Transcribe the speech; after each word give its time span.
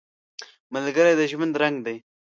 ملګری 0.73 1.13
د 1.19 1.21
ژوند 1.31 1.53
رنګ 1.61 1.77
دی 1.85 1.97